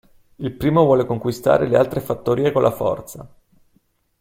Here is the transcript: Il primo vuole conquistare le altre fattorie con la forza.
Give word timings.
Il 0.37 0.51
primo 0.53 0.83
vuole 0.83 1.05
conquistare 1.05 1.67
le 1.67 1.77
altre 1.77 1.99
fattorie 1.99 2.51
con 2.51 2.63
la 2.63 2.71
forza. 2.71 3.29